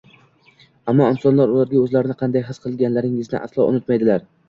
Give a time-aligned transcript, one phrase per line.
[0.93, 4.31] Ammo insonlar ularga oʻzlarini qanday his qildirganingizni aslo unutmaydilar.